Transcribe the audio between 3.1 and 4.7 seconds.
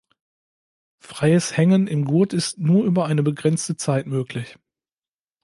begrenzte Zeit möglich.